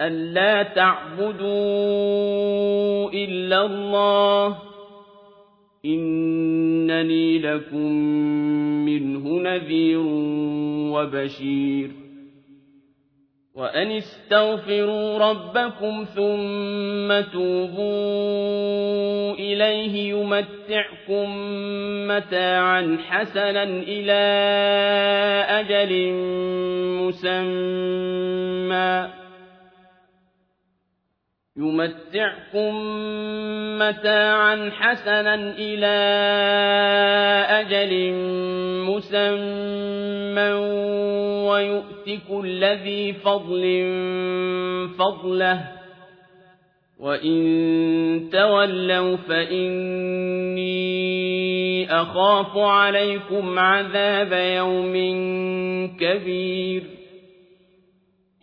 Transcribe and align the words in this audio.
ألا 0.00 0.62
تعبدوا 0.62 1.46
إلا 3.10 3.66
الله 3.66 4.56
إنني 5.84 7.38
لكم 7.38 7.92
منه 8.84 9.40
نذير 9.40 10.00
وبشير 10.92 11.90
وأن 13.54 13.90
استغفروا 13.90 15.18
ربكم 15.18 16.04
ثم 16.04 17.20
توبوا 17.32 19.32
إليه 19.34 20.10
يمتعكم 20.10 21.30
متاعا 22.08 22.98
حسنا 23.08 23.62
إلى 23.62 24.22
أجل 25.48 26.12
مسمى 27.02 29.25
يمتعكم 31.58 32.74
متاعا 33.78 34.70
حسنا 34.70 35.34
إلى 35.58 35.96
أجل 37.50 38.12
مسمى 38.84 40.50
ويؤتك 41.48 42.44
الذي 42.44 43.12
فضل 43.12 43.64
فضله 44.98 45.68
وإن 47.00 48.28
تولوا 48.32 49.16
فإني 49.16 50.66
أخاف 51.90 52.56
عليكم 52.56 53.58
عذاب 53.58 54.32
يوم 54.32 54.94
كبير 56.00 56.82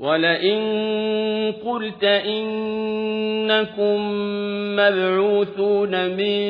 ولئن 0.00 0.60
قلت 1.64 2.04
إنكم 2.04 3.96
مبعوثون 4.76 6.08
من 6.16 6.40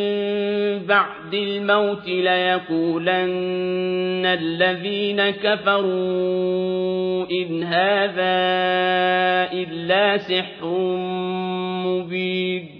بعد 0.87 1.35
الموت 1.35 2.09
ليقولن 2.09 3.27
الذين 4.27 5.31
كفروا 5.31 7.27
إن 7.31 7.63
هذا 7.63 8.41
إلا 9.53 10.17
سحر 10.17 10.67
مبين 11.87 12.80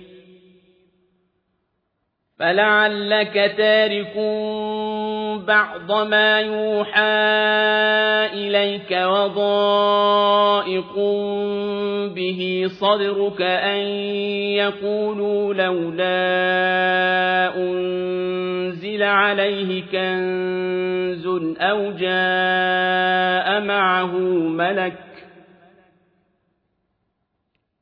فلعلك 2.41 3.53
تارك 3.57 4.17
بعض 5.47 5.91
ما 6.07 6.39
يوحى 6.39 7.01
إليك 8.33 8.91
وضائق 8.91 10.15
به 12.15 12.65
صدرك 12.67 13.41
أن 13.41 13.79
يقولوا 14.57 15.53
لولا 15.53 16.11
أنزل 17.57 19.03
عليه 19.03 19.83
كنز 19.91 21.27
أو 21.61 21.91
جاء 21.91 23.61
معه 23.61 24.17
ملك 24.47 24.93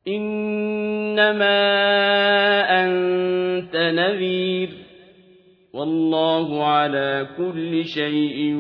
إنما 0.07 1.59
أنت 3.59 3.75
نذير. 3.75 4.69
والله 5.73 6.63
على 6.63 7.27
كل 7.38 7.85
شيء 7.85 8.53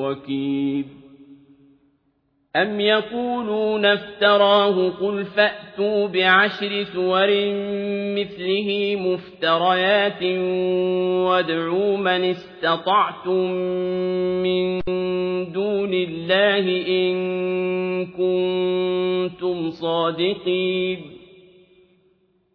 وكيل. 0.00 0.84
أَمْ 2.56 2.80
يَقُولُونَ 2.80 3.84
افْتَرَاهُ 3.84 4.90
قُلْ 4.90 5.24
فَأْتُوا 5.24 6.06
بِعَشْرِ 6.06 6.84
سُوَرٍ 6.84 7.28
مِثْلِهِ 8.14 8.96
مُفْتَرَيَاتٍ 8.96 10.22
وَادْعُوا 11.26 11.96
مَنِ 11.96 12.30
اسْتَطَعْتُم 12.30 13.50
مِّن 14.42 14.80
دُونِ 15.52 15.94
اللَّهِ 15.94 16.86
إِن 16.88 17.16
كُنتُمْ 18.06 19.70
صَادِقِينَ. 19.70 21.13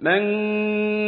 مَن 0.00 0.22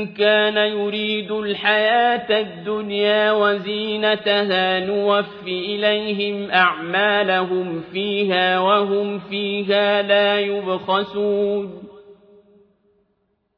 كَانَ 0.07 0.57
يُرِيدُ 0.57 1.31
الْحَيَاةَ 1.31 2.41
الدُّنْيَا 2.41 3.33
وَزِينَتَهَا 3.33 4.87
نُوَفِّ 4.87 5.47
إِلَيْهِمْ 5.47 6.51
أَعْمَالَهُمْ 6.51 7.81
فِيهَا 7.93 8.61
وَهُمْ 8.61 9.19
فِيهَا 9.19 10.03
لَا 10.03 10.41
يُبْخَسُونَ. 10.41 11.90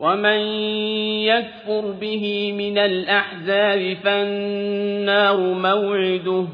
وَمَن 0.00 0.40
يَكْفُرْ 1.28 1.90
بِهِ 2.00 2.52
مِنَ 2.52 2.78
الْأَحْزَابِ 2.78 3.96
فَالنَّارُ 4.04 5.36
مَوْعِدُهُ 5.54 6.42
ۚ 6.44 6.48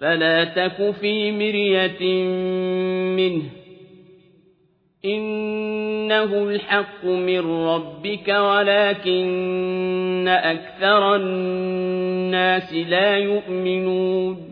فَلَا 0.00 0.44
تَكُ 0.44 0.90
فِي 1.00 1.32
مِرْيَةٍ 1.32 2.02
مِّنْهُ 3.16 3.42
ۚ 3.42 3.46
إِنَّهُ 5.04 6.48
الْحَقُّ 6.48 7.04
مِن 7.04 7.40
رَّبِّكَ 7.40 8.28
وَلَٰكِنَّ 8.28 10.28
أَكْثَرَ 10.28 11.16
النَّاسِ 11.16 12.74
لَا 12.74 13.16
يُؤْمِنُونَ 13.18 14.51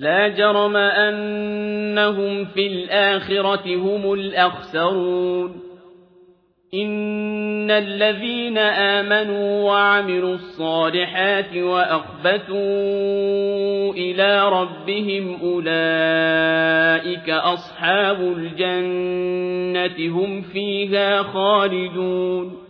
لَا 0.00 0.28
جَرَمَ 0.28 0.76
أَنَّهُمْ 0.76 2.44
فِي 2.44 2.66
الْآخِرَةِ 2.66 3.76
هُمُ 3.76 4.12
الْأَخْسَرُونَ. 4.12 5.56
إِنَّ 6.74 7.70
الَّذِينَ 7.70 8.58
آمَنُوا 8.58 9.64
وَعَمِلُوا 9.70 10.34
الصَّالِحَاتِ 10.34 11.56
وَأَخْبَتُوا 11.56 12.56
إِلَىٰ 13.94 14.48
رَبِّهِمْ 14.48 15.38
أُولَٰئِكَ 15.42 17.30
أَصْحَابُ 17.30 18.20
الْجَنَّةِ 18.20 20.08
ۖ 20.08 20.12
هُمْ 20.12 20.42
فِيهَا 20.42 21.22
خَالِدُونَ. 21.22 22.69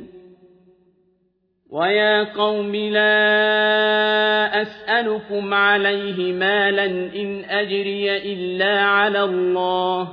ويا 1.71 2.23
قوم 2.23 2.75
لا 2.75 4.61
أسألكم 4.61 5.53
عليه 5.53 6.33
مالا 6.33 6.85
إن 7.15 7.43
أجري 7.49 8.17
إلا 8.33 8.81
على 8.81 9.23
الله 9.23 10.09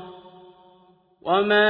وما 1.22 1.68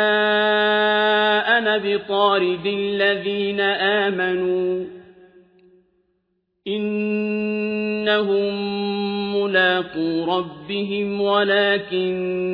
أنا 1.59 1.79
بطارد 1.79 2.67
الذين 2.67 3.61
آمنوا 3.61 4.85
إنهم 6.67 8.55
ملاقو 9.43 10.25
ربهم 10.25 11.21
ولكني 11.21 12.49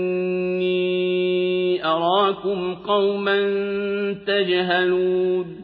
أراكم 1.84 2.74
قوما 2.74 3.42
تجهلون 4.26 5.63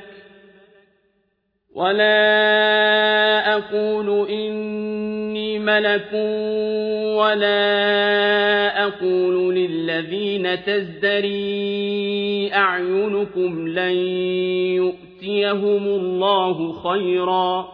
ولا 1.75 3.53
أقول 3.57 4.29
إني 4.29 5.59
ملك 5.59 6.13
ولا 7.17 7.63
أقول 8.83 9.55
للذين 9.55 10.63
تزدري 10.63 12.53
أعينكم 12.53 13.67
لن 13.67 13.95
يؤتيهم 14.75 15.83
الله 15.85 16.73
خيرا 16.73 17.67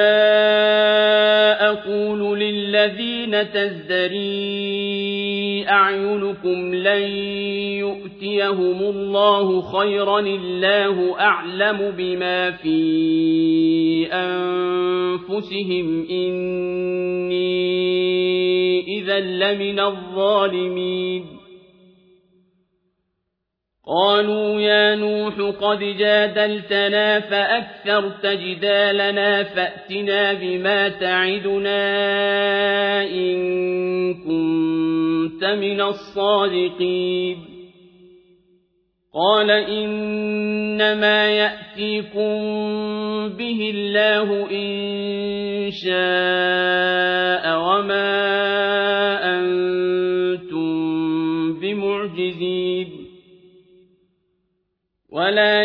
أقول 1.71 2.39
للذين 2.41 3.51
تزدري 3.53 5.24
أعينكم 5.69 6.75
لن 6.75 7.03
يؤتيهم 7.79 8.83
الله 8.83 9.61
خيرا 9.61 10.21
الله 10.21 11.21
أعلم 11.21 11.91
بما 11.91 12.51
في 12.51 14.07
أنفسهم 14.13 16.07
إني 16.11 17.45
إذا 18.99 19.21
لمن 19.21 19.81
الظالمين 19.81 21.25
قالوا 23.87 24.61
يا 24.61 24.95
نوح 24.95 25.35
قد 25.61 25.79
جادلتنا 25.79 27.21
فأكثرت 27.21 28.27
جدالنا 28.27 29.43
فأتنا 29.43 30.33
بما 30.33 30.89
تعدنا 30.89 31.83
إن 33.03 34.15
كنت 34.15 35.14
من 35.43 35.81
الصادقين. 35.81 37.37
قال 39.15 39.51
إنما 39.51 41.29
يأتيكم 41.29 42.35
به 43.29 43.71
الله 43.75 44.51
إن 44.51 45.71
شاء 45.71 47.59
وما 47.59 48.05
أنتم 49.39 50.75
بمعجزين. 51.61 52.89
ولا 55.13 55.65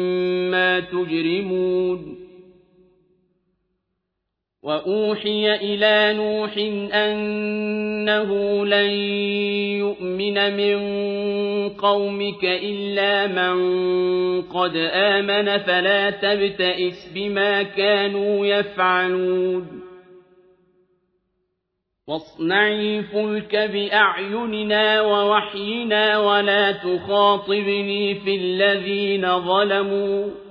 تجرمون. 0.79 2.21
وأوحي 4.63 5.55
إلى 5.55 6.13
نوح 6.17 6.57
أنه 6.93 8.65
لن 8.65 8.89
يؤمن 9.79 10.57
من 10.57 10.79
قومك 11.69 12.43
إلا 12.43 13.27
من 13.27 14.41
قد 14.41 14.75
آمن 14.93 15.57
فلا 15.57 16.09
تبتئس 16.09 17.11
بما 17.15 17.63
كانوا 17.63 18.45
يفعلون. 18.45 19.81
واصنعي 22.07 23.03
فلك 23.03 23.55
بأعيننا 23.55 25.01
ووحينا 25.01 26.19
ولا 26.19 26.71
تخاطبني 26.71 28.15
في 28.15 28.35
الذين 28.35 29.39
ظلموا. 29.39 30.50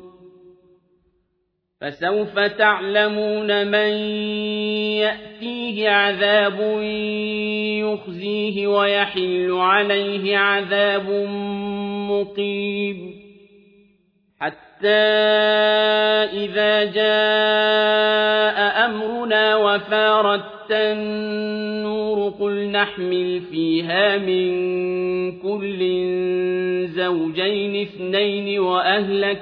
فسوف 1.81 2.39
تعلمون 2.39 3.67
من 3.67 3.91
يأتيه 5.01 5.89
عذاب 5.89 6.59
يخزيه 7.81 8.67
ويحل 8.67 9.51
عليه 9.51 10.37
عذاب 10.37 11.09
مقيم. 12.09 13.21
حتى 14.39 14.87
إذا 16.33 16.83
جاء 16.83 18.85
أمرنا 18.85 19.55
وفارت 19.55 20.71
النور 20.71 22.29
قل 22.29 22.71
نحمل 22.71 23.41
فيها 23.51 24.17
من 24.17 24.51
كل 25.41 25.79
زوجين 26.87 27.81
اثنين 27.81 28.59
وأهلك 28.59 29.41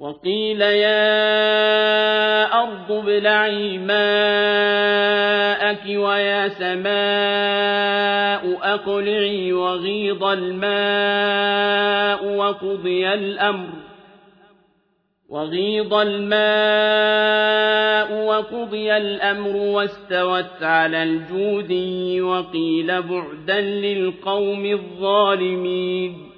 وقيل 0.00 0.60
يا 0.60 0.94
أرض 2.62 2.92
ابلعي 2.92 3.78
ماءك 3.78 5.84
ويا 5.86 6.48
سماء 6.48 6.98
أقلعي 8.74 9.52
وغيض 9.52 10.24
الماء 10.24 12.24
وقضي 12.36 13.14
الأمر 13.14 13.68
وغيض 15.28 15.94
الماء 15.94 16.38
وقضي 18.26 18.96
الأمر 18.96 19.56
واستوت 19.56 20.62
على 20.62 21.02
الجودي 21.02 22.22
وقيل 22.22 23.02
بعدا 23.02 23.60
للقوم 23.60 24.66
الظالمين 24.66 26.37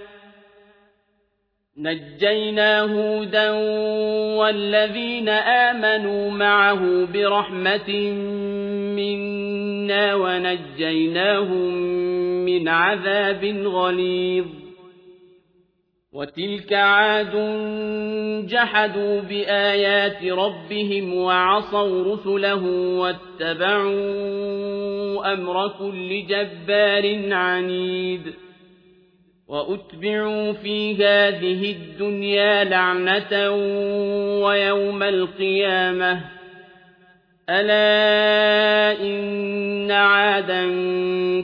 نجينا 1.77 2.81
هودا 2.81 3.51
والذين 4.37 5.29
آمنوا 5.29 6.31
معه 6.31 7.05
برحمة 7.13 7.89
منا 8.95 10.15
ونجيناهم 10.15 11.73
من 12.45 12.67
عذاب 12.67 13.45
غليظ. 13.65 14.45
وتلك 16.13 16.73
عاد 16.73 17.35
جحدوا 18.47 19.21
بآيات 19.21 20.23
ربهم 20.23 21.13
وعصوا 21.13 22.13
رسله 22.13 22.65
واتبعوا 22.99 23.93
أمر 25.33 25.67
كل 25.79 26.25
جبار 26.27 27.33
عنيد. 27.33 28.33
وأتبعوا 29.51 30.51
في 30.51 30.95
هذه 30.95 31.71
الدنيا 31.71 32.63
لعنة 32.63 33.51
ويوم 34.45 35.03
القيامة. 35.03 36.21
ألا 37.49 39.01
إن 39.01 39.91
عادا 39.91 40.63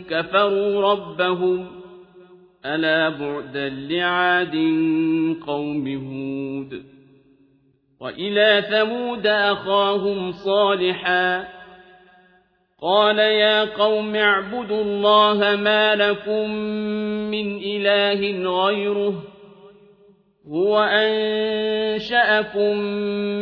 كفروا 0.10 0.92
ربهم 0.92 1.68
ألا 2.66 3.10
بعدا 3.10 3.70
لعاد 3.70 4.56
قوم 5.48 5.88
هود. 5.88 6.84
وإلى 8.00 8.64
ثمود 8.70 9.28
أخاهم 9.28 10.32
صالحا 10.32 11.57
قال 12.82 13.20
يا 13.20 13.64
قوم 13.64 14.16
اعبدوا 14.16 14.82
الله 14.82 15.56
ما 15.56 15.96
لكم 15.96 16.50
من 17.32 17.58
إله 17.58 18.50
غيره 18.66 19.24
هو 20.48 20.80
أنشأكم 20.80 22.78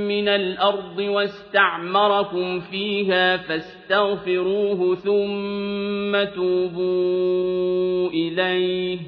من 0.07 0.27
الأرض 0.27 0.99
واستعمركم 0.99 2.59
فيها 2.59 3.37
فاستغفروه 3.37 4.95
ثم 4.95 6.23
توبوا 6.35 8.09
إليه 8.09 8.99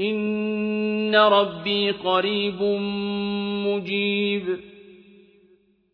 إن 0.00 1.16
ربي 1.16 1.90
قريب 1.90 2.62
مجيب 3.66 4.73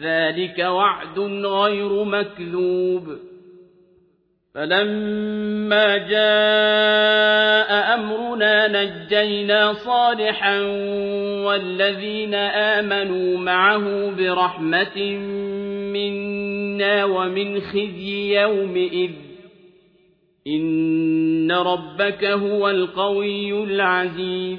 ذلك 0.00 0.58
وعد 0.58 1.18
غير 1.46 2.04
مكذوب. 2.04 3.02
فلما 4.54 5.96
جاء 5.98 7.94
أمرنا 7.94 8.68
نجينا 8.68 9.72
صالحا 9.72 10.60
والذين 11.46 12.34
آمنوا 12.34 13.38
معه 13.38 14.10
برحمة 14.10 15.18
منا 15.92 17.04
ومن 17.04 17.60
خزي 17.60 18.40
يومئذ. 18.40 19.10
إن 20.46 21.52
ربك 21.52 22.24
هو 22.24 22.70
القوي 22.70 23.64
العزيز. 23.64 24.58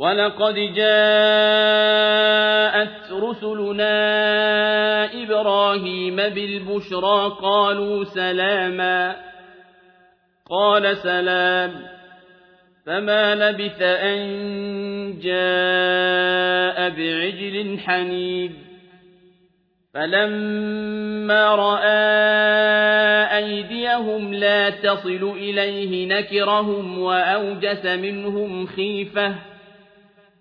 ولقد 0.00 0.54
جاءت 0.54 1.92
رسلنا 3.12 3.94
إبراهيم 5.22 6.16
بالبشرى 6.16 7.36
قالوا 7.42 8.04
سلاما 8.04 9.16
قال 10.50 10.96
سلام 10.96 11.72
فما 12.86 13.34
لبث 13.34 13.82
أن 13.82 14.20
جاء 15.22 16.88
بعجل 16.88 17.78
حنيد 17.78 18.52
فلما 19.94 21.54
رأى 21.54 22.00
أيديهم 23.36 24.34
لا 24.34 24.70
تصل 24.70 25.32
إليه 25.36 26.06
نكرهم 26.06 26.98
وأوجس 26.98 27.86
منهم 27.86 28.66
خيفة 28.66 29.50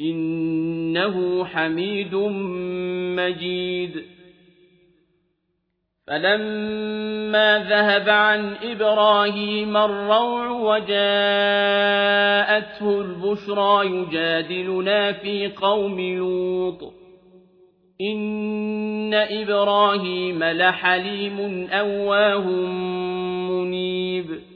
إنه 0.00 1.44
حميد 1.44 2.14
مجيد. 3.16 4.02
فلما 6.06 7.58
ذهب 7.58 8.08
عن 8.08 8.54
إبراهيم 8.62 9.76
الروع 9.76 10.48
وجاءته 10.48 10.90
البشرى 13.00 13.86
يجادلنا 13.86 15.12
في 15.12 15.48
قوم 15.48 16.00
لوط. 16.00 16.92
إن 18.00 19.14
إبراهيم 19.14 20.44
لحليم 20.44 21.68
أواه 21.70 22.46
منيب. 23.50 24.55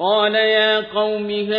قال 0.00 0.34
يا 0.34 0.80
قوم 0.80 1.30
هؤلاء 1.30 1.58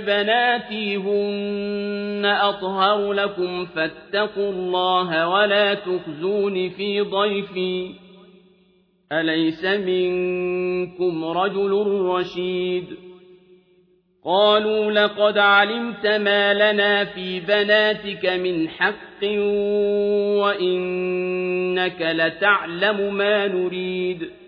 بناتي 0.00 0.96
هن 0.96 2.24
أطهر 2.24 3.12
لكم 3.12 3.66
فاتقوا 3.66 4.50
الله 4.50 5.28
ولا 5.28 5.74
تخزون 5.74 6.68
في 6.68 7.00
ضيفي. 7.00 7.94
أليس 9.12 9.64
منكم 9.64 11.24
رجل 11.24 11.72
رشيد؟ 12.00 12.84
قالوا 14.24 14.92
لقد 14.92 15.38
علمت 15.38 16.06
ما 16.06 16.54
لنا 16.54 17.04
في 17.04 17.40
بناتك 17.40 18.26
من 18.26 18.68
حق 18.68 19.24
وإنك 20.42 22.02
لتعلم 22.02 23.14
ما 23.14 23.46
نريد. 23.46 24.47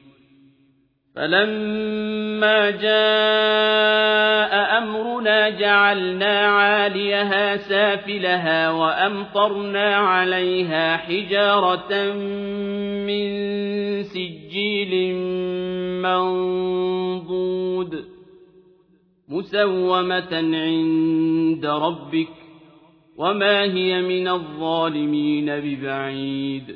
فلما 1.15 2.69
جاء 2.69 4.51
أمرنا 4.77 5.49
جعلنا 5.49 6.39
عاليها 6.39 7.57
سافلها 7.57 8.71
وأمطرنا 8.71 9.95
عليها 9.95 10.97
حجارة 10.97 12.13
من 13.07 13.23
سجيل 14.03 15.15
منضود 16.01 18.05
مسومة 19.29 20.33
عند 20.33 21.65
ربك 21.65 22.27
وما 23.17 23.61
هي 23.63 24.01
من 24.01 24.27
الظالمين 24.27 25.45
ببعيد 25.45 26.75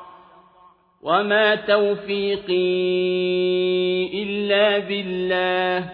وما 1.03 1.55
توفيقي 1.55 2.53
إلا 4.23 4.77
بالله 4.79 5.89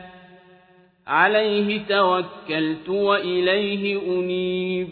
عليه 1.08 1.82
توكلت 1.90 2.90
وإليه 2.90 4.02
أنيب 4.02 4.90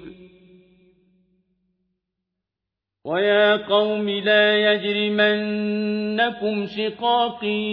ويا 3.06 3.56
قوم 3.56 4.10
لا 4.10 4.74
يجرمنكم 4.74 6.66
شقاقي 6.66 7.66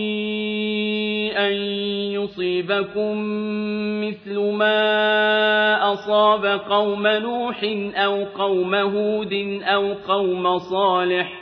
أن 1.37 1.53
يصيبكم 2.13 3.19
مثل 4.05 4.39
ما 4.39 5.93
أصاب 5.93 6.47
قوم 6.47 7.07
نوح 7.07 7.65
أو 7.95 8.25
قوم 8.25 8.75
هود 8.75 9.63
أو 9.63 9.93
قوم 9.93 10.59
صالح 10.59 11.42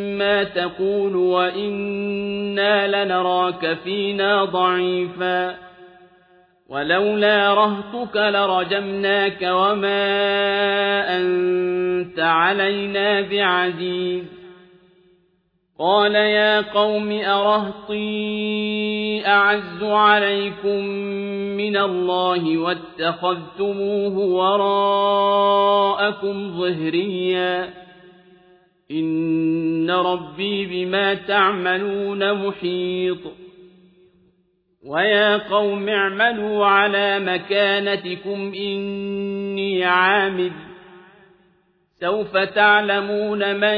تقول 0.43 1.15
وإنا 1.15 3.03
لنراك 3.05 3.77
فينا 3.83 4.45
ضعيفا 4.45 5.55
ولولا 6.69 7.53
رهتك 7.53 8.15
لرجمناك 8.15 9.41
وما 9.41 10.17
أنت 11.17 12.19
علينا 12.19 13.21
بعزيز 13.21 14.41
قال 15.79 16.15
يا 16.15 16.61
قوم 16.61 17.11
أرهطي 17.11 18.01
أعز 19.27 19.83
عليكم 19.83 20.85
من 21.57 21.77
الله 21.77 22.57
واتخذتموه 22.57 24.17
وراءكم 24.17 25.71
ظهريا 26.59 27.69
إن 28.91 29.91
ربي 29.91 30.65
بما 30.65 31.13
تعملون 31.13 32.47
محيط. 32.47 33.19
ويا 34.85 35.37
قوم 35.37 35.89
اعملوا 35.89 36.65
على 36.65 37.19
مكانتكم 37.19 38.53
إني 38.53 39.83
عامل. 39.83 40.51
سوف 41.99 42.37
تعلمون 42.37 43.55
من 43.55 43.77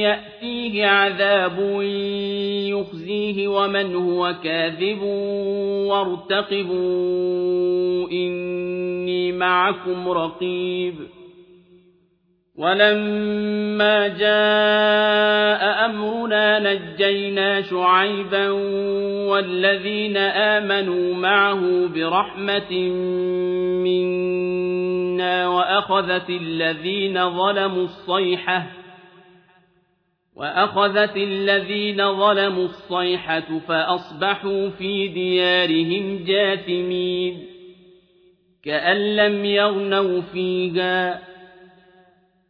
يأتيه 0.00 0.86
عذاب 0.86 1.82
يخزيه 2.68 3.48
ومن 3.48 3.94
هو 3.94 4.34
كاذب 4.44 5.02
وارتقبوا 5.88 6.80
إني 8.10 9.32
معكم 9.32 10.08
رقيب. 10.08 10.94
ولما 12.56 14.08
جاء 14.08 15.84
أمرنا 15.86 16.58
نجينا 16.58 17.62
شعيبا 17.62 18.50
والذين 19.28 20.16
آمنوا 20.16 21.14
معه 21.14 21.86
برحمة 21.86 22.72
منا 23.84 25.48
وأخذت 25.48 26.30
الذين 26.30 27.30
ظلموا 27.30 27.84
الصيحة 27.84 28.66
وأخذت 30.36 31.16
الذين 31.16 32.18
ظلموا 32.18 32.64
الصيحة 32.64 33.58
فأصبحوا 33.68 34.68
في 34.68 35.08
ديارهم 35.08 36.24
جاثمين 36.24 37.46
كأن 38.64 39.16
لم 39.16 39.44
يغنوا 39.44 40.20
فيها 40.20 41.33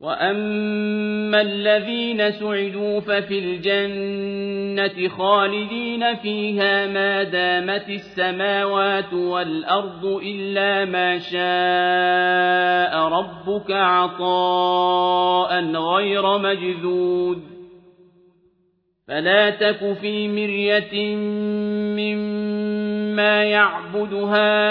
وأما 0.00 1.40
الذين 1.40 2.30
سعدوا 2.30 3.00
ففي 3.00 3.38
الجنة 3.38 5.08
خالدين 5.08 6.16
فيها 6.16 6.86
ما 6.86 7.22
دامت 7.22 7.88
السماوات 7.88 9.12
والأرض 9.12 10.04
إلا 10.04 10.84
ما 10.84 11.18
شاء 11.18 12.98
ربك 13.08 13.70
عطاء 13.70 15.60
غير 15.74 16.38
مجذود 16.38 17.42
فلا 19.08 19.50
تك 19.50 19.92
في 20.00 20.28
مرية 20.28 21.16
مما 21.96 23.44
يعبد 23.44 24.14
هؤلاء 24.14 24.70